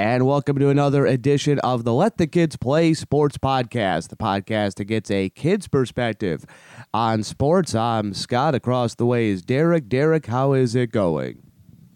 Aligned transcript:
and 0.00 0.26
welcome 0.26 0.58
to 0.58 0.70
another 0.70 1.04
edition 1.04 1.58
of 1.58 1.84
the 1.84 1.92
Let 1.92 2.16
the 2.16 2.26
Kids 2.26 2.56
Play 2.56 2.94
Sports 2.94 3.36
Podcast, 3.36 4.08
the 4.08 4.16
podcast 4.16 4.76
that 4.76 4.86
gets 4.86 5.10
a 5.10 5.28
kid's 5.28 5.68
perspective 5.68 6.46
on 6.94 7.22
sports. 7.22 7.74
I'm 7.74 8.14
Scott. 8.14 8.54
Across 8.54 8.94
the 8.94 9.04
way 9.04 9.28
is 9.28 9.42
Derek. 9.42 9.90
Derek, 9.90 10.24
how 10.24 10.54
is 10.54 10.74
it 10.74 10.90
going? 10.90 11.42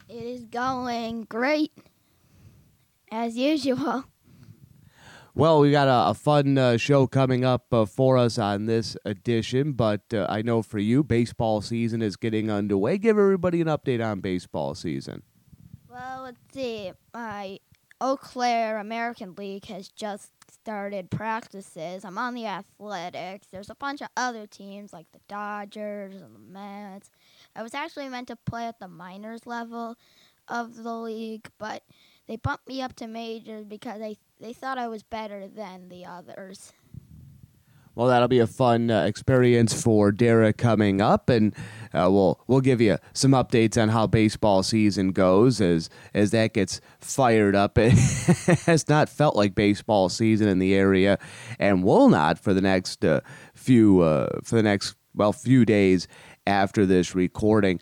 It 0.07 0.23
is 0.23 0.45
going 0.45 1.25
great, 1.31 1.73
as 3.11 3.39
usual. 3.39 4.05
Well, 5.35 5.61
we 5.61 5.71
got 5.71 5.89
a, 5.89 6.11
a 6.11 6.15
fun 6.15 6.59
uh, 6.59 6.77
show 6.77 7.07
coming 7.07 7.43
up 7.43 7.73
uh, 7.73 7.87
for 7.87 8.19
us 8.19 8.39
on 8.39 8.67
this 8.67 8.99
edition, 9.07 9.73
but 9.73 10.03
uh, 10.13 10.27
I 10.29 10.43
know 10.43 10.61
for 10.61 10.79
you, 10.79 11.05
baseball 11.05 11.63
season 11.63 12.03
is 12.03 12.17
getting 12.17 12.51
underway. 12.51 12.99
Give 12.99 13.17
everybody 13.17 13.63
an 13.63 13.69
update 13.69 14.05
on 14.05 14.21
baseball 14.21 14.75
season. 14.75 15.23
Well, 15.91 16.25
let's 16.25 16.41
see. 16.53 16.93
My 17.15 17.61
Eau 18.05 18.19
Claire 18.19 18.77
American 18.77 19.35
League 19.35 19.65
has 19.65 19.89
just 19.89 20.29
started 20.53 21.11
practices. 21.11 22.05
I'm 22.05 22.19
on 22.19 22.35
the 22.35 22.45
athletics. 22.45 23.47
There's 23.51 23.71
a 23.71 23.75
bunch 23.75 24.03
of 24.03 24.09
other 24.15 24.47
teams 24.47 24.93
like 24.93 25.07
the 25.13 25.21
Dodgers 25.27 26.21
and 26.21 26.35
the 26.35 26.39
Mets. 26.39 27.11
I 27.57 27.63
was 27.63 27.73
actually 27.73 28.11
meant 28.11 28.29
to 28.29 28.37
play 28.37 28.67
at 28.67 28.79
the 28.79 28.89
minors 28.89 29.47
level 29.47 29.97
of 30.49 30.77
the 30.77 30.95
league, 30.95 31.49
but 31.57 31.83
they 32.29 32.37
bumped 32.37 32.69
me 32.69 32.83
up 32.83 32.95
to 32.97 33.07
majors 33.07 33.65
because 33.65 34.01
they 34.01 34.19
they 34.39 34.53
thought 34.53 34.77
I 34.77 34.89
was 34.89 35.03
better 35.03 35.49
than 35.49 35.89
the 35.89 36.05
others. 36.05 36.75
Well, 37.95 38.09
that'll 38.09 38.29
be 38.29 38.41
a 38.41 38.47
fun 38.47 38.91
uh, 38.91 39.05
experience 39.05 39.81
for 39.81 40.11
Derek 40.11 40.57
coming 40.57 41.01
up, 41.01 41.29
and 41.31 41.55
uh, 41.93 42.09
we'll 42.11 42.41
we'll 42.49 42.61
give 42.61 42.81
you 42.81 42.99
some 43.13 43.33
updates 43.33 43.81
on 43.81 43.91
how 43.91 44.07
baseball 44.07 44.63
season 44.63 45.13
goes 45.13 45.61
as 45.61 45.89
as 46.13 46.33
that 46.33 46.55
gets 46.55 46.81
fired 47.01 47.55
up. 47.55 47.79
It 48.47 48.59
has 48.67 48.89
not 48.89 49.09
felt 49.09 49.37
like 49.37 49.55
baseball 49.55 50.09
season 50.09 50.49
in 50.49 50.59
the 50.59 50.75
area, 50.75 51.19
and 51.59 51.85
will 51.85 52.09
not 52.09 52.39
for 52.39 52.53
the 52.53 52.61
next 52.61 53.05
uh, 53.05 53.21
few 53.55 54.01
uh, 54.01 54.41
for 54.43 54.57
the 54.57 54.63
next 54.63 54.97
well 55.15 55.33
few 55.33 55.65
days 55.65 56.09
after 56.47 56.87
this 56.87 57.15
recording. 57.15 57.81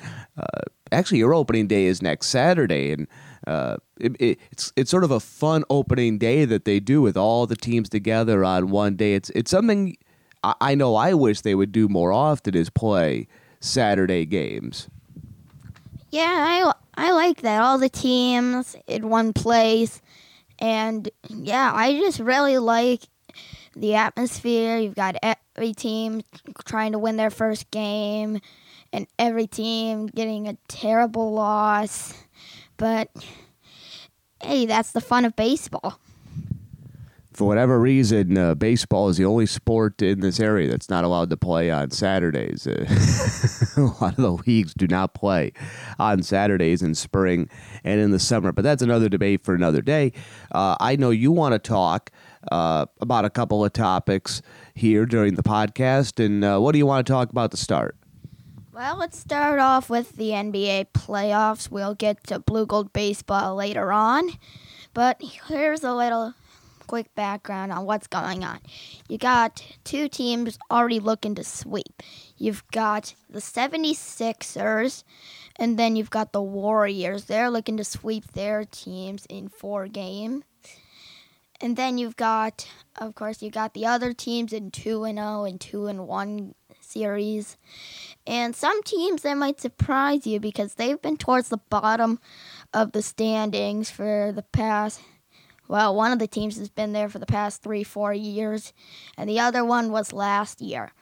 Actually, 0.92 1.18
your 1.18 1.34
opening 1.34 1.66
day 1.66 1.86
is 1.86 2.02
next 2.02 2.28
Saturday, 2.28 2.92
and 2.92 3.08
uh, 3.46 3.76
it, 3.98 4.14
it, 4.20 4.38
it's 4.50 4.72
it's 4.76 4.90
sort 4.90 5.04
of 5.04 5.10
a 5.10 5.20
fun 5.20 5.64
opening 5.70 6.18
day 6.18 6.44
that 6.44 6.64
they 6.64 6.78
do 6.78 7.02
with 7.02 7.16
all 7.16 7.46
the 7.46 7.56
teams 7.56 7.88
together 7.88 8.44
on 8.44 8.70
one 8.70 8.96
day. 8.96 9.14
It's 9.14 9.30
it's 9.30 9.50
something 9.50 9.96
I, 10.44 10.54
I 10.60 10.74
know 10.74 10.94
I 10.94 11.14
wish 11.14 11.40
they 11.40 11.54
would 11.54 11.72
do 11.72 11.88
more 11.88 12.12
often 12.12 12.54
is 12.54 12.70
play 12.70 13.26
Saturday 13.60 14.26
games. 14.26 14.88
Yeah, 16.10 16.22
I 16.26 16.72
I 16.94 17.12
like 17.12 17.40
that. 17.40 17.62
All 17.62 17.78
the 17.78 17.88
teams 17.88 18.76
in 18.86 19.08
one 19.08 19.32
place, 19.32 20.02
and 20.58 21.08
yeah, 21.28 21.72
I 21.74 21.98
just 21.98 22.20
really 22.20 22.58
like 22.58 23.02
the 23.74 23.94
atmosphere. 23.94 24.78
You've 24.78 24.94
got 24.94 25.16
every 25.22 25.72
team 25.72 26.22
trying 26.64 26.92
to 26.92 26.98
win 26.98 27.16
their 27.16 27.30
first 27.30 27.70
game, 27.70 28.40
and 28.92 29.06
every 29.18 29.46
team 29.46 30.06
getting 30.06 30.48
a 30.48 30.56
terrible 30.68 31.32
loss. 31.32 32.14
But 32.76 33.10
hey, 34.42 34.66
that's 34.66 34.92
the 34.92 35.00
fun 35.00 35.24
of 35.24 35.36
baseball. 35.36 35.98
For 37.32 37.48
whatever 37.48 37.80
reason, 37.80 38.36
uh, 38.36 38.54
baseball 38.54 39.08
is 39.08 39.16
the 39.16 39.24
only 39.24 39.46
sport 39.46 40.02
in 40.02 40.20
this 40.20 40.38
area 40.38 40.68
that's 40.68 40.90
not 40.90 41.02
allowed 41.02 41.30
to 41.30 41.36
play 41.38 41.70
on 41.70 41.90
Saturdays. 41.90 42.66
Uh, 42.66 42.84
a 43.80 44.02
lot 44.02 44.18
of 44.18 44.22
the 44.22 44.32
leagues 44.46 44.74
do 44.74 44.86
not 44.86 45.14
play 45.14 45.52
on 45.98 46.22
Saturdays 46.22 46.82
in 46.82 46.94
spring 46.94 47.48
and 47.84 48.00
in 48.00 48.10
the 48.10 48.18
summer, 48.18 48.52
but 48.52 48.62
that's 48.62 48.82
another 48.82 49.08
debate 49.08 49.44
for 49.44 49.54
another 49.54 49.80
day. 49.80 50.12
Uh, 50.50 50.76
I 50.78 50.96
know 50.96 51.08
you 51.08 51.32
want 51.32 51.54
to 51.54 51.58
talk 51.58 52.10
uh, 52.50 52.84
about 53.00 53.24
a 53.24 53.30
couple 53.30 53.64
of 53.64 53.72
topics 53.72 54.42
here 54.74 55.06
during 55.06 55.34
the 55.34 55.42
podcast, 55.42 56.22
and 56.22 56.44
uh, 56.44 56.58
what 56.58 56.72
do 56.72 56.78
you 56.78 56.86
want 56.86 57.06
to 57.06 57.10
talk 57.10 57.31
about 57.31 57.50
to 57.52 57.56
start? 57.56 57.97
Well, 58.75 58.97
let's 58.97 59.19
start 59.19 59.60
off 59.60 59.91
with 59.91 60.16
the 60.16 60.31
NBA 60.31 60.93
playoffs. 60.94 61.71
We'll 61.71 61.94
get 61.94 62.25
to 62.28 62.41
Blugold 62.41 62.94
baseball 62.94 63.55
later 63.55 63.93
on. 63.93 64.31
But 64.94 65.21
here's 65.21 65.84
a 65.84 65.93
little 65.93 66.33
quick 66.87 67.15
background 67.15 67.71
on 67.71 67.84
what's 67.84 68.06
going 68.06 68.43
on. 68.43 68.61
You 69.11 69.19
got 69.19 69.62
two 69.84 70.09
teams 70.09 70.59
already 70.71 71.00
looking 71.00 71.34
to 71.34 71.44
sweep. 71.44 72.03
You've 72.38 72.66
got 72.69 73.15
the 73.28 73.41
76ers, 73.41 75.05
and 75.56 75.78
then 75.78 75.94
you've 75.94 76.09
got 76.09 76.32
the 76.32 76.41
Warriors. 76.41 77.27
They're 77.27 77.50
looking 77.50 77.77
to 77.77 77.84
sweep 77.84 78.32
their 78.32 78.65
teams 78.65 79.27
in 79.27 79.50
four 79.50 79.87
games. 79.87 80.44
And 81.61 81.77
then 81.77 81.99
you've 81.99 82.16
got, 82.16 82.66
of 82.97 83.15
course, 83.15 83.43
you've 83.43 83.53
got 83.53 83.75
the 83.75 83.84
other 83.84 84.15
teams 84.15 84.53
in 84.53 84.71
2 84.71 85.05
and 85.05 85.19
0 85.19 85.44
and 85.44 85.61
2 85.61 85.87
and 85.88 86.09
1 86.09 86.55
series. 86.92 87.56
And 88.26 88.54
some 88.54 88.82
teams 88.82 89.22
that 89.22 89.36
might 89.36 89.60
surprise 89.60 90.26
you 90.26 90.38
because 90.38 90.75
they've 90.75 91.00
been 91.00 91.16
towards 91.16 91.48
the 91.48 91.56
bottom 91.56 92.20
of 92.72 92.92
the 92.92 93.03
standings 93.03 93.91
for 93.91 94.32
the 94.34 94.42
past. 94.42 95.00
Well, 95.69 95.94
one 95.94 96.12
of 96.12 96.19
the 96.19 96.26
teams 96.26 96.58
has 96.58 96.69
been 96.69 96.92
there 96.92 97.08
for 97.08 97.19
the 97.19 97.26
past 97.26 97.62
three, 97.62 97.82
four 97.82 98.12
years, 98.12 98.72
and 99.16 99.28
the 99.28 99.41
other 99.41 99.64
one 99.64 99.91
was 99.91 100.12
last 100.12 100.60
year. 100.60 100.92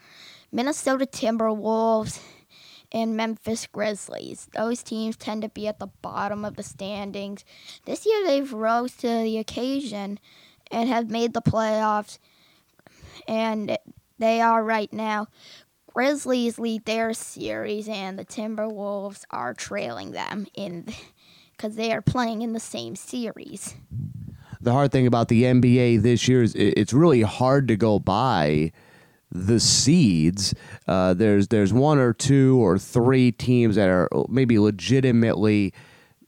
Minnesota 0.53 1.07
Timberwolves 1.07 2.21
and 2.93 3.17
Memphis 3.17 3.67
Grizzlies. 3.67 4.49
Those 4.53 4.83
teams 4.83 5.17
tend 5.17 5.43
to 5.43 5.49
be 5.49 5.69
at 5.69 5.79
the 5.79 5.89
bottom 6.03 6.45
of 6.45 6.57
the 6.57 6.63
standings. 6.63 7.45
This 7.85 8.07
year 8.07 8.25
they've 8.27 8.53
rose 8.53 8.97
to 8.97 9.09
the 9.09 9.39
occasion 9.39 10.19
and 10.71 10.89
have 10.89 11.11
made 11.11 11.35
the 11.35 11.43
playoffs, 11.43 12.19
and 13.27 13.77
they 14.19 14.41
are 14.41 14.63
right 14.63 14.93
now 14.93 15.29
Grizzlies 15.93 16.59
lead 16.59 16.85
their 16.85 17.13
series, 17.13 17.89
and 17.89 18.19
the 18.19 18.25
Timberwolves 18.25 19.25
are 19.31 19.55
trailing 19.55 20.13
them 20.13 20.47
in 20.55 20.87
because 21.57 21.75
they 21.77 21.93
are 21.93 22.01
playing 22.03 22.43
in 22.43 22.53
the 22.53 22.61
same 22.61 22.97
series. 22.97 23.75
The 24.61 24.73
hard 24.73 24.93
thing 24.93 25.07
about 25.07 25.29
the 25.29 25.45
NBA 25.45 26.03
this 26.03 26.29
year 26.29 26.43
is 26.43 26.55
it's 26.55 26.93
really 26.93 27.23
hard 27.23 27.67
to 27.69 27.77
go 27.77 27.99
by 27.99 28.73
the 29.33 29.59
seeds. 29.59 30.55
Uh, 30.87 31.15
there's 31.15 31.49
there's 31.49 31.73
one 31.73 31.99
or 31.99 32.13
two 32.13 32.59
or 32.59 32.79
three 32.79 33.33
teams 33.33 33.77
that 33.77 33.89
are 33.89 34.09
maybe 34.29 34.59
legitimately 34.59 35.73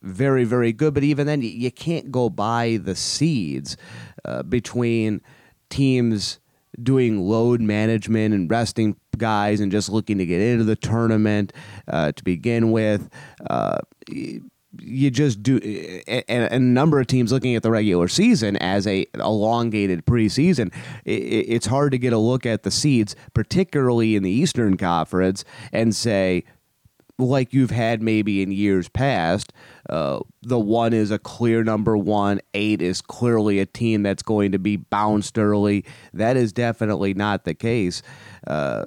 very 0.02 0.44
very 0.44 0.72
good, 0.72 0.94
but 0.94 1.04
even 1.04 1.26
then 1.26 1.42
you 1.42 1.70
can't 1.70 2.10
go 2.10 2.28
by 2.28 2.78
the 2.82 2.96
seeds 2.96 3.76
uh, 4.24 4.42
between 4.42 5.20
teams 5.68 6.38
doing 6.80 7.20
load 7.20 7.60
management 7.60 8.34
and 8.34 8.50
resting 8.50 8.96
guys 9.16 9.60
and 9.60 9.70
just 9.72 9.88
looking 9.88 10.18
to 10.18 10.26
get 10.26 10.40
into 10.40 10.64
the 10.64 10.76
tournament 10.76 11.52
uh, 11.88 12.12
to 12.12 12.24
begin 12.24 12.70
with. 12.70 13.08
Uh, 13.48 13.78
you 14.80 15.10
just 15.10 15.42
do, 15.42 15.58
and, 16.06 16.44
a 16.52 16.58
number 16.58 16.98
of 16.98 17.06
teams 17.06 17.30
looking 17.30 17.54
at 17.54 17.62
the 17.62 17.70
regular 17.70 18.08
season 18.08 18.56
as 18.56 18.86
a 18.86 19.06
elongated 19.14 20.06
preseason. 20.06 20.72
it's 21.04 21.66
hard 21.66 21.92
to 21.92 21.98
get 21.98 22.12
a 22.12 22.18
look 22.18 22.46
at 22.46 22.62
the 22.62 22.70
seeds, 22.70 23.14
particularly 23.34 24.16
in 24.16 24.22
the 24.22 24.30
Eastern 24.30 24.76
Conference, 24.76 25.44
and 25.72 25.94
say, 25.94 26.44
like 27.24 27.52
you've 27.52 27.70
had 27.70 28.02
maybe 28.02 28.42
in 28.42 28.50
years 28.50 28.88
past. 28.88 29.52
Uh, 29.88 30.20
the 30.42 30.58
one 30.58 30.92
is 30.92 31.10
a 31.10 31.18
clear 31.18 31.64
number 31.64 31.96
one. 31.96 32.40
Eight 32.54 32.82
is 32.82 33.00
clearly 33.00 33.58
a 33.58 33.66
team 33.66 34.02
that's 34.02 34.22
going 34.22 34.52
to 34.52 34.58
be 34.58 34.76
bounced 34.76 35.38
early. 35.38 35.84
That 36.12 36.36
is 36.36 36.52
definitely 36.52 37.14
not 37.14 37.44
the 37.44 37.54
case. 37.54 38.02
Uh, 38.46 38.84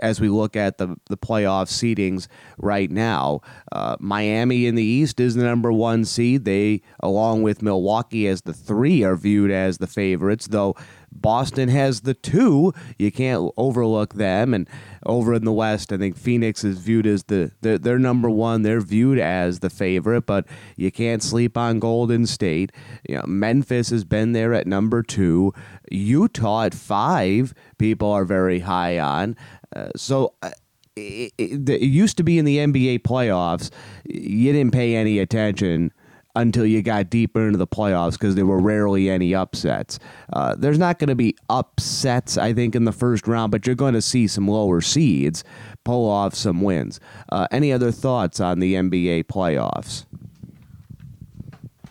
as 0.00 0.20
we 0.20 0.28
look 0.28 0.56
at 0.56 0.78
the, 0.78 0.96
the 1.08 1.16
playoff 1.16 1.68
seedings 1.68 2.26
right 2.58 2.90
now. 2.90 3.40
Uh, 3.70 3.96
Miami 4.00 4.66
in 4.66 4.74
the 4.74 4.82
East 4.82 5.20
is 5.20 5.34
the 5.34 5.44
number 5.44 5.72
one 5.72 6.04
seed. 6.04 6.44
They, 6.44 6.82
along 7.00 7.42
with 7.42 7.62
Milwaukee 7.62 8.26
as 8.26 8.42
the 8.42 8.52
three, 8.52 9.04
are 9.04 9.16
viewed 9.16 9.50
as 9.50 9.78
the 9.78 9.86
favorites, 9.86 10.48
though 10.48 10.74
Boston 11.14 11.68
has 11.68 12.02
the 12.02 12.14
two. 12.14 12.72
You 12.98 13.10
can't 13.10 13.50
overlook 13.56 14.14
them. 14.14 14.52
And 14.52 14.68
over 15.06 15.34
in 15.34 15.44
the 15.44 15.52
West, 15.52 15.92
I 15.92 15.96
think 15.96 16.16
Phoenix 16.16 16.64
is 16.64 16.78
viewed 16.78 17.06
as 17.06 17.24
the 17.24 17.52
they're, 17.60 17.78
they're 17.78 17.98
number 17.98 18.28
one. 18.28 18.62
They're 18.62 18.80
viewed 18.80 19.18
as 19.18 19.60
the 19.60 19.70
favorite, 19.70 20.26
but 20.26 20.46
you 20.76 20.90
can't 20.90 21.22
sleep 21.22 21.56
on 21.56 21.78
Golden 21.78 22.26
State. 22.26 22.72
You 23.08 23.16
know, 23.16 23.24
Memphis 23.26 23.90
has 23.90 24.04
been 24.04 24.32
there 24.32 24.52
at 24.54 24.66
number 24.66 25.02
two. 25.02 25.52
Utah 25.90 26.64
at 26.64 26.74
five, 26.74 27.54
people 27.78 28.10
are 28.10 28.24
very 28.24 28.60
high 28.60 28.98
on. 28.98 29.36
Uh, 29.74 29.88
so. 29.96 30.34
Uh, 30.42 30.50
it, 30.96 31.32
it, 31.38 31.68
it, 31.68 31.82
used 31.82 32.16
to 32.18 32.22
be 32.22 32.38
in 32.38 32.44
the 32.44 32.58
NBA 32.58 33.00
playoffs, 33.00 33.72
you 34.04 34.52
didn't 34.52 34.70
pay 34.70 34.94
any 34.94 35.18
attention 35.18 35.92
until 36.36 36.66
you 36.66 36.82
got 36.82 37.10
deeper 37.10 37.46
into 37.46 37.58
the 37.58 37.66
playoffs 37.66 38.12
because 38.12 38.34
there 38.34 38.46
were 38.46 38.60
rarely 38.60 39.08
any 39.08 39.34
upsets. 39.34 39.98
Uh, 40.32 40.54
there's 40.56 40.78
not 40.78 40.98
going 40.98 41.08
to 41.08 41.14
be 41.14 41.36
upsets, 41.48 42.36
I 42.36 42.52
think, 42.52 42.74
in 42.74 42.84
the 42.84 42.92
first 42.92 43.28
round, 43.28 43.52
but 43.52 43.66
you're 43.66 43.76
going 43.76 43.94
to 43.94 44.02
see 44.02 44.26
some 44.26 44.48
lower 44.48 44.80
seeds 44.80 45.44
pull 45.84 46.08
off 46.08 46.34
some 46.34 46.62
wins. 46.62 46.98
Uh, 47.30 47.46
any 47.50 47.72
other 47.72 47.92
thoughts 47.92 48.40
on 48.40 48.58
the 48.58 48.74
NBA 48.74 49.24
playoffs? 49.24 50.06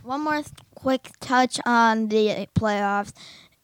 One 0.03 0.21
more 0.21 0.43
quick 0.75 1.11
touch 1.21 1.59
on 1.65 2.09
the 2.09 2.47
playoffs. 2.55 3.13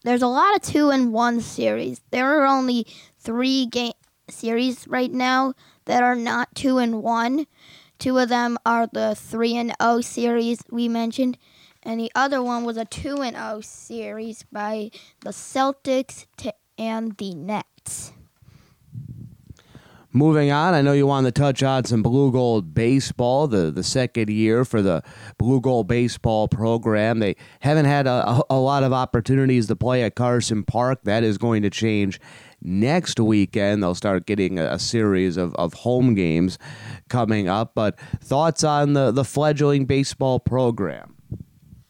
There's 0.04 0.22
a 0.22 0.28
lot 0.28 0.56
of 0.56 0.62
two 0.62 0.90
and 0.90 1.12
one 1.12 1.42
series. 1.42 2.00
There 2.12 2.40
are 2.40 2.46
only 2.46 2.88
three 3.20 3.66
game 3.66 3.92
series 4.30 4.88
right 4.88 5.12
now 5.12 5.54
that 5.86 6.04
are 6.04 6.16
not 6.16 6.54
two 6.56 6.78
and 6.78 7.04
one. 7.04 7.46
Two 8.00 8.18
of 8.18 8.30
them 8.30 8.58
are 8.66 8.88
the 8.88 9.14
three 9.14 9.58
and 9.58 9.76
O 9.82 10.00
series 10.00 10.64
we 10.72 10.88
mentioned, 10.88 11.38
and 11.84 12.00
the 12.00 12.12
other 12.16 12.42
one 12.42 12.64
was 12.64 12.78
a 12.78 12.86
two 12.86 13.22
and 13.22 13.36
O 13.36 13.60
series 13.60 14.46
by 14.52 14.92
the 15.20 15.32
Celtics 15.32 16.26
and 16.78 17.18
the 17.18 17.36
Nets. 17.36 18.14
Moving 20.12 20.52
on, 20.52 20.74
I 20.74 20.82
know 20.82 20.94
you 20.94 21.06
wanted 21.06 21.36
to 21.36 21.40
touch 21.40 21.62
on 21.62 21.86
some 21.86 22.04
Blugold 22.04 22.74
baseball, 22.74 23.48
the, 23.48 23.70
the 23.70 23.84
second 23.84 24.32
year 24.32 24.66
for 24.66 24.82
the 24.82 25.04
Blugold 25.40 25.86
baseball 25.86 26.48
program. 26.48 27.20
They 27.20 27.36
haven't 27.60 27.86
had 27.86 28.08
a, 28.08 28.42
a 28.50 28.58
lot 28.58 28.82
of 28.82 28.92
opportunities 28.92 29.68
to 29.68 29.76
play 29.76 30.02
at 30.04 30.16
Carson 30.16 30.64
Park. 30.64 31.02
That 31.04 31.24
is 31.24 31.38
going 31.38 31.62
to 31.62 31.70
change 31.70 32.20
next 32.60 33.20
weekend. 33.20 33.84
They'll 33.84 33.94
start 33.94 34.26
getting 34.26 34.58
a, 34.58 34.80
series 34.80 35.38
of, 35.38 35.54
of 35.56 35.74
home 35.76 36.16
games 36.16 36.58
coming 37.08 37.48
up. 37.48 37.76
But 37.76 38.00
thoughts 38.20 38.64
on 38.64 38.94
the, 38.94 39.12
the 39.12 39.24
fledgling 39.24 39.86
baseball 39.86 40.40
program? 40.40 41.18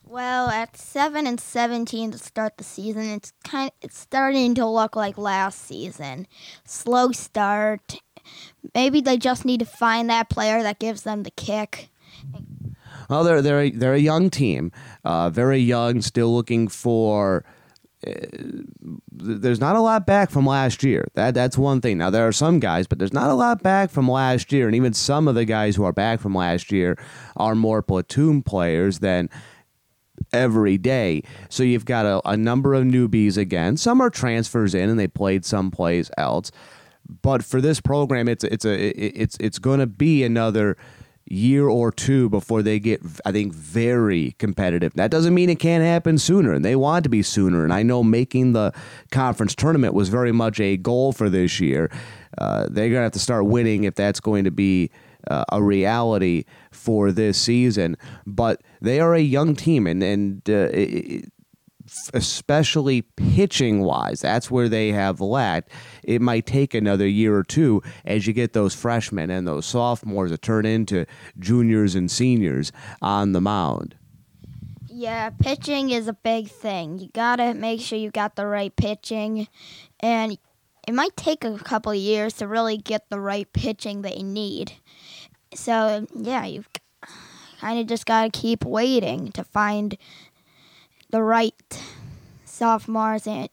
Well, 0.04 0.50
at 0.50 0.76
seven 0.76 1.28
and 1.28 1.40
seventeen 1.40 2.10
to 2.12 2.18
start 2.18 2.58
the 2.58 2.64
season, 2.64 3.04
it's 3.04 3.32
kind 3.44 3.72
it's 3.80 4.00
starting 4.00 4.56
to 4.56 4.66
look 4.66 4.96
like 4.96 5.20
last 5.20 5.62
season. 5.62 6.26
Slow 6.66 7.12
start. 7.12 8.00
Maybe 8.76 9.02
they 9.02 9.18
just 9.18 9.46
need 9.46 9.60
to 9.60 9.66
find 9.66 10.10
that 10.10 10.30
player 10.30 10.62
that 10.64 10.80
gives 10.80 11.04
them 11.04 11.24
the 11.24 11.32
kick. 11.32 11.90
Well, 13.10 13.24
they're 13.24 13.42
they're 13.42 13.62
a, 13.62 13.70
they're 13.72 13.94
a 13.94 14.00
young 14.00 14.30
team, 14.30 14.72
uh, 15.04 15.30
very 15.30 15.60
young, 15.60 16.02
still 16.02 16.34
looking 16.34 16.68
for. 16.68 17.44
Uh, 18.06 18.14
there's 19.12 19.60
not 19.60 19.76
a 19.76 19.82
lot 19.82 20.06
back 20.06 20.30
from 20.30 20.46
last 20.46 20.84
year. 20.84 21.08
That 21.16 21.34
that's 21.34 21.58
one 21.58 21.82
thing. 21.82 21.98
Now 21.98 22.10
there 22.10 22.28
are 22.28 22.32
some 22.32 22.60
guys, 22.60 22.88
but 22.88 23.00
there's 23.00 23.14
not 23.14 23.30
a 23.30 23.34
lot 23.34 23.64
back 23.64 23.90
from 23.90 24.10
last 24.10 24.52
year, 24.52 24.68
and 24.68 24.76
even 24.76 24.94
some 24.94 25.28
of 25.28 25.36
the 25.36 25.46
guys 25.46 25.76
who 25.76 25.84
are 25.84 25.94
back 25.94 26.20
from 26.20 26.36
last 26.36 26.72
year 26.72 26.98
are 27.36 27.56
more 27.56 27.82
platoon 27.82 28.44
players 28.44 29.00
than 29.00 29.30
every 30.34 30.78
day. 30.78 31.24
So 31.50 31.64
you've 31.64 31.86
got 31.86 32.06
a, 32.06 32.22
a 32.30 32.38
number 32.38 32.74
of 32.74 32.84
newbies 32.84 33.38
again. 33.38 33.78
Some 33.78 34.02
are 34.02 34.10
transfers 34.10 34.76
in 34.76 34.90
and 34.90 35.00
they 35.00 35.08
played 35.08 35.46
someplace 35.46 36.12
else. 36.18 36.52
But 37.22 37.44
for 37.44 37.60
this 37.60 37.82
program, 37.82 38.28
it's 38.28 38.44
it's 38.44 38.66
a 38.66 38.76
it's 39.18 39.38
it's 39.40 39.60
going 39.60 39.80
to 39.80 39.88
be 39.88 40.24
another 40.24 40.78
year 41.30 41.68
or 41.68 41.92
two 41.92 42.28
before 42.30 42.64
they 42.64 42.80
get, 42.80 43.02
I 43.24 43.32
think, 43.32 43.54
very 43.54 44.36
competitive. 44.40 44.94
That 44.96 45.12
doesn't 45.12 45.34
mean 45.34 45.50
it 45.50 45.60
can't 45.60 45.84
happen 45.84 46.18
sooner, 46.18 46.54
and 46.54 46.66
they 46.66 46.76
want 46.76 47.04
to 47.04 47.10
be 47.10 47.22
sooner. 47.22 47.64
And 47.64 47.74
I 47.74 47.84
know 47.84 48.04
making 48.04 48.54
the 48.54 48.74
conference 49.12 49.56
tournament 49.56 49.94
was 49.94 50.10
very 50.10 50.32
much 50.32 50.60
a 50.60 50.78
goal 50.78 51.14
for 51.14 51.30
this 51.30 51.60
year. 51.60 51.92
Uh, 52.38 52.68
they're 52.70 52.90
going 52.90 53.00
to 53.00 53.04
have 53.04 53.12
to 53.14 53.20
start 53.20 53.46
winning 53.46 53.84
if 53.84 53.96
that's 53.96 54.20
going 54.20 54.44
to 54.44 54.52
be 54.52 54.90
uh, 55.30 55.46
a 55.52 55.62
reality 55.62 56.46
for 56.72 57.12
this 57.12 57.38
season. 57.38 57.96
But 58.26 58.62
they 58.82 59.00
are 59.00 59.14
a 59.14 59.22
young 59.22 59.56
team, 59.56 59.88
and 59.88 60.02
and 60.02 60.50
uh, 60.50 60.70
it, 60.72 61.32
especially 62.14 63.02
pitching 63.02 63.82
wise, 63.82 64.22
that's 64.22 64.50
where 64.50 64.70
they 64.70 64.92
have 64.92 65.22
lacked. 65.22 65.72
It 66.04 66.22
might 66.22 66.46
take 66.46 66.74
another 66.74 67.08
year 67.08 67.36
or 67.36 67.44
two 67.44 67.82
as 68.06 68.28
you 68.28 68.34
get 68.34 68.54
those 68.54 68.76
freshmen 68.76 69.30
and 69.30 69.48
those 69.48 69.66
sophomores 69.66 70.32
to 70.32 70.38
turn 70.38 70.66
into 70.66 71.06
juniors 71.38 71.96
and 71.96 72.10
seniors 72.10 72.72
on 73.02 73.32
the 73.34 73.42
mound. 73.42 73.96
Yeah, 74.88 75.30
pitching 75.30 75.92
is 75.92 76.08
a 76.08 76.14
big 76.14 76.50
thing. 76.50 76.98
You 76.98 77.10
gotta 77.14 77.54
make 77.54 77.80
sure 77.80 77.98
you 77.98 78.12
got 78.12 78.36
the 78.36 78.46
right 78.46 78.76
pitching, 78.76 79.48
and 80.00 80.38
it 80.88 80.94
might 80.94 81.16
take 81.16 81.44
a 81.46 81.58
couple 81.58 81.94
years 81.94 82.34
to 82.34 82.48
really 82.48 82.78
get 82.78 83.10
the 83.10 83.20
right 83.20 83.52
pitching 83.54 84.02
that 84.02 84.18
you 84.18 84.24
need. 84.24 84.74
So 85.54 86.06
yeah, 86.16 86.46
you've 86.46 86.68
kind 87.62 87.80
of 87.80 87.88
just 87.88 88.06
gotta 88.06 88.30
keep 88.30 88.66
waiting 88.66 89.32
to 89.34 89.44
find 89.44 89.98
the 91.10 91.22
right 91.22 91.82
sophomores 92.46 93.26
and 93.28 93.50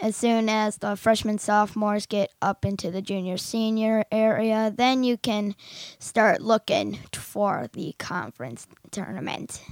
as 0.00 0.16
soon 0.16 0.48
as 0.48 0.78
the 0.78 0.96
freshmen 0.96 1.38
sophomores 1.38 2.06
get 2.06 2.30
up 2.40 2.64
into 2.64 2.90
the 2.90 3.02
junior 3.02 3.36
senior 3.36 4.04
area 4.10 4.72
then 4.74 5.02
you 5.04 5.16
can 5.16 5.54
start 5.98 6.40
looking 6.40 6.98
for 7.12 7.68
the 7.72 7.94
conference 7.98 8.66
tournament. 8.90 9.62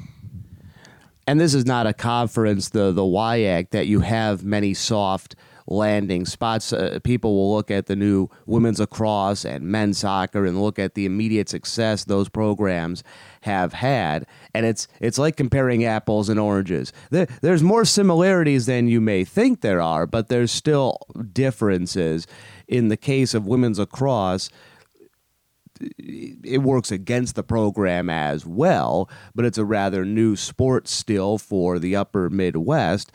And 1.27 1.39
this 1.39 1.53
is 1.53 1.67
not 1.67 1.87
a 1.87 1.93
conference 1.93 2.71
the 2.71 2.91
the 2.91 3.03
WIAC 3.03 3.71
that 3.71 3.87
you 3.87 4.01
have 4.01 4.45
many 4.45 4.73
soft 4.73 5.35
landing 5.69 6.25
spots. 6.25 6.73
Uh, 6.73 6.99
people 7.05 7.35
will 7.35 7.55
look 7.55 7.71
at 7.71 7.87
the 7.87 7.97
new 7.97 8.29
women's 8.47 8.81
lacrosse 8.81 9.45
and 9.45 9.65
men's 9.65 9.99
soccer 9.99 10.45
and 10.45 10.61
look 10.61 10.79
at 10.79 10.95
the 10.95 11.07
immediate 11.07 11.49
success 11.49 12.05
those 12.05 12.29
programs 12.29 13.05
have 13.43 13.73
had, 13.75 14.27
and 14.55 14.67
it's 14.67 14.89
it's 15.01 15.19
like 15.19 15.37
comparing 15.37 15.85
apples 15.85 16.29
and 16.29 16.41
oranges. 16.41 16.93
There, 17.11 17.27
there's 17.41 17.63
more 17.63 17.85
similarities 17.85 18.67
than 18.67 18.89
you 18.89 19.01
may 19.01 19.25
think 19.25 19.61
there 19.61 19.81
are, 19.81 20.07
but 20.07 20.29
there's 20.29 20.51
still 20.51 20.99
differences. 21.33 22.27
In 22.67 22.89
the 22.89 22.97
case 22.97 23.33
of 23.35 23.47
women's 23.47 23.79
lacrosse, 23.79 24.51
it 26.05 26.63
works 26.63 26.91
against 26.91 27.35
the 27.35 27.43
program 27.43 28.11
as 28.11 28.45
well, 28.45 29.09
but 29.35 29.45
it's 29.45 29.59
a 29.59 29.65
rather 29.65 30.05
new 30.05 30.35
sport 30.37 30.89
still 30.89 31.39
for 31.39 31.79
the 31.79 31.95
upper 31.95 32.29
Midwest 32.29 33.13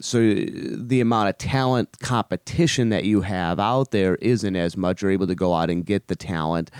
so 0.00 0.18
the 0.18 1.00
amount 1.00 1.28
of 1.28 1.38
talent 1.38 1.98
competition 2.00 2.88
that 2.88 3.04
you 3.04 3.20
have 3.20 3.60
out 3.60 3.90
there 3.90 4.16
isn't 4.16 4.56
as 4.56 4.76
much. 4.76 5.02
You're 5.02 5.10
able 5.10 5.26
to 5.26 5.34
go 5.34 5.54
out 5.54 5.70
and 5.70 5.84
get 5.84 6.08
the 6.08 6.16
talent. 6.16 6.70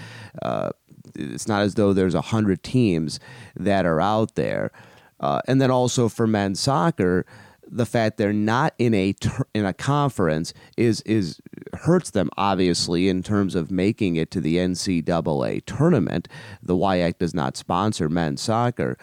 Uh, 0.42 0.70
it's 1.14 1.48
not 1.48 1.62
as 1.62 1.74
though 1.74 1.92
there's 1.92 2.14
a 2.14 2.20
hundred 2.20 2.62
teams 2.62 3.20
that 3.56 3.84
are 3.84 4.00
out 4.00 4.34
there. 4.34 4.72
Uh, 5.18 5.40
and 5.46 5.60
then 5.60 5.70
also 5.70 6.08
for 6.08 6.26
men's 6.26 6.60
soccer, 6.60 7.26
the 7.70 7.86
fact 7.86 8.16
they're 8.16 8.32
not 8.32 8.74
in 8.78 8.94
a 8.94 9.12
ter- 9.12 9.46
in 9.54 9.64
a 9.64 9.72
conference 9.72 10.52
is 10.76 11.02
is 11.02 11.40
hurts 11.74 12.10
them 12.10 12.28
obviously 12.36 13.08
in 13.08 13.22
terms 13.22 13.54
of 13.54 13.70
making 13.70 14.16
it 14.16 14.30
to 14.32 14.40
the 14.40 14.56
NCAA 14.56 15.64
tournament. 15.66 16.26
The 16.62 16.74
WIAC 16.74 17.18
does 17.18 17.34
not 17.34 17.56
sponsor 17.56 18.08
men's 18.08 18.40
soccer, 18.40 18.98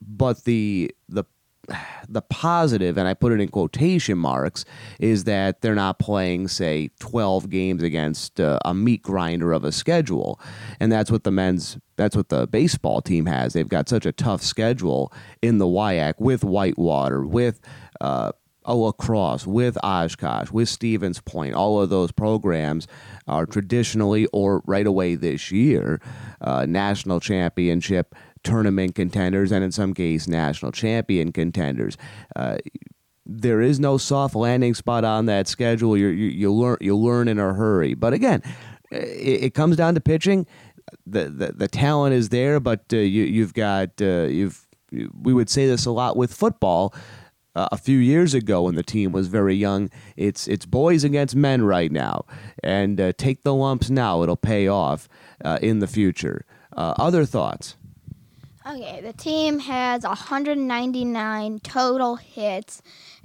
but 0.00 0.44
the 0.44 0.94
the 1.08 1.24
the 2.08 2.22
positive, 2.22 2.96
and 2.96 3.06
I 3.06 3.14
put 3.14 3.32
it 3.32 3.40
in 3.40 3.48
quotation 3.48 4.18
marks, 4.18 4.64
is 4.98 5.24
that 5.24 5.60
they're 5.60 5.74
not 5.74 5.98
playing, 5.98 6.48
say, 6.48 6.90
12 7.00 7.50
games 7.50 7.82
against 7.82 8.40
uh, 8.40 8.58
a 8.64 8.74
meat 8.74 9.02
grinder 9.02 9.52
of 9.52 9.64
a 9.64 9.72
schedule. 9.72 10.40
And 10.80 10.90
that's 10.90 11.10
what 11.10 11.24
the 11.24 11.30
men's, 11.30 11.78
that's 11.96 12.16
what 12.16 12.28
the 12.28 12.46
baseball 12.46 13.02
team 13.02 13.26
has. 13.26 13.52
They've 13.52 13.68
got 13.68 13.88
such 13.88 14.06
a 14.06 14.12
tough 14.12 14.42
schedule 14.42 15.12
in 15.42 15.58
the 15.58 15.66
WIAC 15.66 16.14
with 16.18 16.44
Whitewater, 16.44 17.26
with, 17.26 17.60
uh, 18.00 18.32
La 18.66 18.92
Crosse 18.92 19.46
with 19.46 19.78
Oshkosh, 19.82 20.50
with 20.50 20.68
Stevens 20.68 21.20
Point. 21.20 21.54
All 21.54 21.80
of 21.80 21.88
those 21.88 22.12
programs 22.12 22.86
are 23.26 23.46
traditionally 23.46 24.26
or 24.26 24.62
right 24.66 24.86
away 24.86 25.14
this 25.14 25.50
year 25.50 26.00
uh, 26.40 26.66
national 26.66 27.20
championship 27.20 28.14
tournament 28.48 28.94
contenders 28.94 29.52
and 29.52 29.62
in 29.62 29.70
some 29.70 29.92
case 29.92 30.26
national 30.26 30.72
champion 30.72 31.32
contenders. 31.32 31.98
Uh, 32.34 32.56
there 33.26 33.60
is 33.60 33.78
no 33.78 33.98
soft 33.98 34.34
landing 34.34 34.72
spot 34.72 35.04
on 35.04 35.26
that 35.26 35.46
schedule. 35.46 35.96
You're, 35.96 36.12
you 36.12 36.28
you 36.28 36.52
learn 36.52 36.78
you 36.80 36.96
learn 36.96 37.28
in 37.28 37.38
a 37.38 37.52
hurry. 37.52 37.92
But 37.92 38.14
again, 38.14 38.42
it, 38.90 39.44
it 39.44 39.54
comes 39.54 39.76
down 39.76 39.94
to 39.94 40.00
pitching. 40.00 40.46
The, 41.06 41.28
the, 41.28 41.52
the 41.52 41.68
talent 41.68 42.14
is 42.14 42.30
there, 42.30 42.58
but 42.58 42.84
uh, 42.92 42.96
you 42.96 43.24
you've 43.24 43.52
got 43.52 43.90
uh, 44.00 44.28
you've 44.30 44.66
we 44.90 45.34
would 45.34 45.50
say 45.50 45.66
this 45.66 45.84
a 45.84 45.90
lot 45.90 46.16
with 46.16 46.32
football. 46.32 46.94
Uh, 47.54 47.68
a 47.72 47.76
few 47.76 47.98
years 47.98 48.34
ago, 48.34 48.62
when 48.62 48.76
the 48.76 48.82
team 48.82 49.10
was 49.10 49.26
very 49.26 49.54
young, 49.54 49.90
it's 50.16 50.48
it's 50.48 50.64
boys 50.64 51.04
against 51.04 51.34
men 51.36 51.62
right 51.62 51.92
now, 51.92 52.24
and 52.62 53.00
uh, 53.00 53.12
take 53.18 53.42
the 53.42 53.54
lumps 53.54 53.90
now; 53.90 54.22
it'll 54.22 54.36
pay 54.36 54.68
off 54.68 55.08
uh, 55.44 55.58
in 55.60 55.80
the 55.80 55.86
future. 55.86 56.46
Uh, 56.74 56.94
other 56.96 57.26
thoughts? 57.26 57.76
Okay, 58.68 59.00
the 59.00 59.14
team 59.14 59.60
has 59.60 60.02
199 60.02 61.58
total 61.60 62.16
hits, 62.16 62.82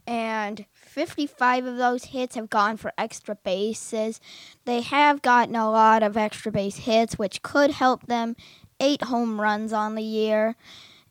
and 0.07 0.65
55 0.73 1.65
of 1.65 1.75
those 1.75 2.05
hits 2.05 2.35
have 2.35 2.49
gone 2.49 2.77
for 2.77 2.93
extra 2.97 3.35
bases. 3.35 4.21
They 4.63 4.79
have 4.79 5.21
gotten 5.21 5.57
a 5.57 5.69
lot 5.69 6.01
of 6.01 6.15
extra 6.15 6.49
base 6.49 6.77
hits, 6.77 7.19
which 7.19 7.41
could 7.41 7.71
help 7.71 8.07
them. 8.07 8.37
Eight 8.79 9.03
home 9.03 9.41
runs 9.41 9.73
on 9.73 9.95
the 9.95 10.03
year, 10.03 10.55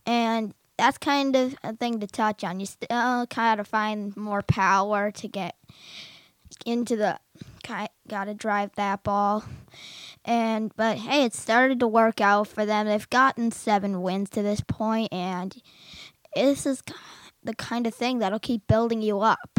and 0.07 0.55
that's 0.79 0.97
kind 0.97 1.37
of 1.37 1.55
a 1.63 1.77
thing 1.77 2.01
to 2.01 2.07
touch 2.07 2.43
on. 2.43 2.59
You 2.59 2.65
still 2.65 3.27
kind 3.27 3.61
of 3.61 3.69
find 3.69 4.17
more 4.17 4.41
power 4.41 5.11
to 5.11 5.29
get 5.29 5.57
into 6.65 6.97
the. 6.97 7.19
Got 7.67 8.25
to 8.25 8.35
drive 8.35 8.73
that 8.77 9.03
ball 9.03 9.45
and 10.25 10.73
but 10.77 10.99
hey, 10.99 11.25
it 11.25 11.35
started 11.35 11.81
to 11.81 11.89
work 11.89 12.21
out 12.21 12.49
for 12.49 12.65
them. 12.65 12.87
They've 12.87 13.11
gotten 13.11 13.51
seven 13.51 14.03
wins 14.03 14.31
to 14.31 14.43
this 14.43 14.61
point, 14.61 15.13
and 15.13 15.61
this 16.35 16.67
is 16.67 16.83
the 17.43 17.55
kind 17.55 17.87
of 17.87 17.95
thing 17.95 18.19
that'll 18.19 18.39
keep 18.39 18.67
building 18.67 19.03
you 19.03 19.21
up. 19.21 19.59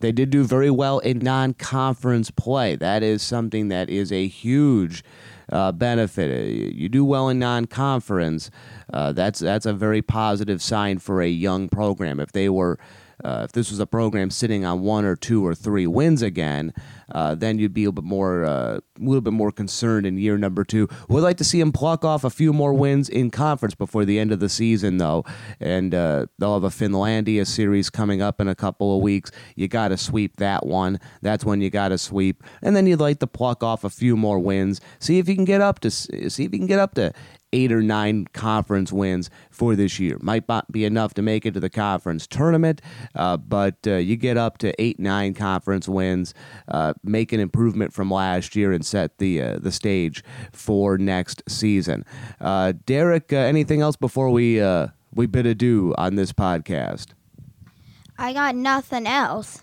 They 0.00 0.12
did 0.12 0.30
do 0.30 0.44
very 0.44 0.70
well 0.70 1.00
in 1.00 1.18
non 1.18 1.54
conference 1.54 2.30
play. 2.30 2.76
That 2.76 3.02
is 3.02 3.20
something 3.20 3.68
that 3.68 3.90
is 3.90 4.12
a 4.12 4.28
huge 4.28 5.02
uh, 5.50 5.72
benefit. 5.72 6.30
Uh, 6.30 6.44
you 6.44 6.88
do 6.88 7.04
well 7.04 7.28
in 7.28 7.40
non 7.40 7.64
conference, 7.64 8.50
uh, 8.92 9.12
that's, 9.12 9.40
that's 9.40 9.66
a 9.66 9.72
very 9.72 10.02
positive 10.02 10.62
sign 10.62 10.98
for 10.98 11.20
a 11.20 11.28
young 11.28 11.68
program. 11.68 12.20
If 12.20 12.30
they 12.30 12.48
were 12.48 12.78
uh, 13.24 13.42
if 13.44 13.52
this 13.52 13.70
was 13.70 13.80
a 13.80 13.86
program 13.86 14.30
sitting 14.30 14.64
on 14.64 14.80
one 14.80 15.04
or 15.04 15.16
two 15.16 15.46
or 15.46 15.54
three 15.54 15.86
wins 15.86 16.22
again, 16.22 16.72
uh, 17.12 17.34
then 17.34 17.58
you'd 17.58 17.74
be 17.74 17.84
a 17.84 17.88
little 17.88 18.02
bit 18.02 18.08
more 18.08 18.44
uh, 18.44 18.78
a 18.78 18.82
little 19.00 19.20
bit 19.20 19.32
more 19.32 19.50
concerned 19.50 20.06
in 20.06 20.18
year 20.18 20.36
number 20.36 20.64
two. 20.64 20.88
We'd 21.08 21.20
like 21.20 21.36
to 21.38 21.44
see 21.44 21.60
him 21.60 21.72
pluck 21.72 22.04
off 22.04 22.24
a 22.24 22.30
few 22.30 22.52
more 22.52 22.74
wins 22.74 23.08
in 23.08 23.30
conference 23.30 23.74
before 23.74 24.04
the 24.04 24.18
end 24.18 24.32
of 24.32 24.40
the 24.40 24.48
season, 24.48 24.98
though, 24.98 25.24
and 25.60 25.94
uh, 25.94 26.26
they'll 26.38 26.54
have 26.54 26.64
a 26.64 26.68
Finlandia 26.68 27.46
series 27.46 27.90
coming 27.90 28.20
up 28.20 28.40
in 28.40 28.48
a 28.48 28.54
couple 28.54 28.94
of 28.94 29.02
weeks. 29.02 29.30
You 29.56 29.68
got 29.68 29.88
to 29.88 29.96
sweep 29.96 30.36
that 30.36 30.66
one. 30.66 31.00
That's 31.22 31.44
when 31.44 31.60
you 31.60 31.70
got 31.70 31.88
to 31.88 31.98
sweep, 31.98 32.42
and 32.62 32.76
then 32.76 32.86
you'd 32.86 33.00
like 33.00 33.20
to 33.20 33.26
pluck 33.26 33.62
off 33.62 33.84
a 33.84 33.90
few 33.90 34.16
more 34.16 34.38
wins. 34.38 34.80
See 34.98 35.18
if 35.18 35.28
you 35.28 35.34
can 35.34 35.44
get 35.44 35.60
up 35.60 35.78
to 35.80 35.90
see 35.90 36.44
if 36.44 36.52
you 36.52 36.58
can 36.58 36.66
get 36.66 36.78
up 36.78 36.94
to 36.94 37.12
eight 37.52 37.72
or 37.72 37.82
nine 37.82 38.26
conference 38.32 38.92
wins 38.92 39.30
for 39.50 39.74
this 39.74 39.98
year. 39.98 40.18
Might 40.20 40.48
not 40.48 40.70
be 40.70 40.84
enough 40.84 41.14
to 41.14 41.22
make 41.22 41.46
it 41.46 41.54
to 41.54 41.60
the 41.60 41.70
conference 41.70 42.26
tournament, 42.26 42.80
uh, 43.14 43.36
but 43.36 43.76
uh, 43.86 43.94
you 43.96 44.16
get 44.16 44.36
up 44.36 44.58
to 44.58 44.80
eight, 44.80 44.98
nine 44.98 45.34
conference 45.34 45.88
wins, 45.88 46.34
uh, 46.68 46.94
make 47.02 47.32
an 47.32 47.40
improvement 47.40 47.92
from 47.92 48.10
last 48.10 48.56
year, 48.56 48.72
and 48.72 48.84
set 48.84 49.18
the 49.18 49.40
uh, 49.42 49.58
the 49.58 49.72
stage 49.72 50.22
for 50.52 50.98
next 50.98 51.42
season. 51.48 52.04
Uh, 52.40 52.72
Derek, 52.86 53.32
uh, 53.32 53.36
anything 53.36 53.80
else 53.80 53.96
before 53.96 54.30
we 54.30 54.62
we 55.14 55.26
bid 55.26 55.46
adieu 55.46 55.94
on 55.96 56.16
this 56.16 56.32
podcast? 56.32 57.08
I 58.18 58.32
got 58.32 58.54
nothing 58.56 59.06
else. 59.06 59.62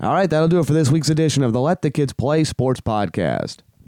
All 0.00 0.12
right, 0.12 0.30
that'll 0.30 0.48
do 0.48 0.60
it 0.60 0.66
for 0.66 0.72
this 0.72 0.90
week's 0.90 1.08
edition 1.08 1.42
of 1.42 1.52
the 1.52 1.60
Let 1.60 1.82
the 1.82 1.90
Kids 1.90 2.12
Play 2.12 2.44
Sports 2.44 2.80
Podcast. 2.80 3.58